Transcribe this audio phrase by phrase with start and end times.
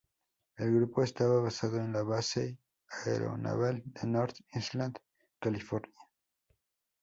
[0.57, 2.57] El grupo estaba basado en la Base
[3.05, 4.95] Aeronaval de North Island,
[5.39, 5.93] California.